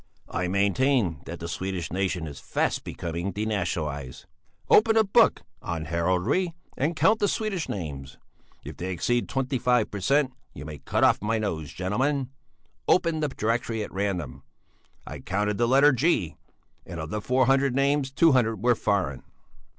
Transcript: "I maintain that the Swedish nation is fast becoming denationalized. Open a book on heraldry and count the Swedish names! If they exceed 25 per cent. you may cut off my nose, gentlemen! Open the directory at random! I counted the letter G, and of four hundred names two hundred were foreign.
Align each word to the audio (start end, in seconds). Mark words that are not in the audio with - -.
"I 0.31 0.47
maintain 0.47 1.21
that 1.27 1.39
the 1.39 1.47
Swedish 1.47 1.93
nation 1.93 2.25
is 2.25 2.39
fast 2.39 2.83
becoming 2.83 3.31
denationalized. 3.31 4.25
Open 4.67 4.97
a 4.97 5.03
book 5.03 5.43
on 5.61 5.85
heraldry 5.85 6.55
and 6.75 6.95
count 6.95 7.19
the 7.19 7.27
Swedish 7.27 7.69
names! 7.69 8.17
If 8.65 8.77
they 8.77 8.91
exceed 8.91 9.29
25 9.29 9.91
per 9.91 9.99
cent. 9.99 10.33
you 10.55 10.65
may 10.65 10.79
cut 10.79 11.03
off 11.03 11.21
my 11.21 11.37
nose, 11.37 11.71
gentlemen! 11.71 12.31
Open 12.87 13.19
the 13.19 13.27
directory 13.29 13.83
at 13.83 13.93
random! 13.93 14.41
I 15.05 15.19
counted 15.19 15.59
the 15.59 15.67
letter 15.67 15.91
G, 15.91 16.35
and 16.83 16.99
of 16.99 17.23
four 17.23 17.45
hundred 17.45 17.75
names 17.75 18.11
two 18.11 18.31
hundred 18.31 18.63
were 18.63 18.73
foreign. 18.73 19.21